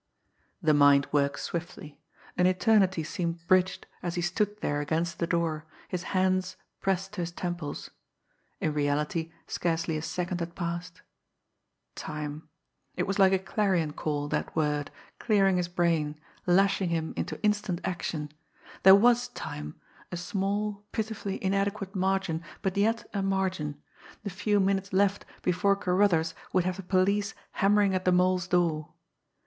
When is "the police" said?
26.77-27.35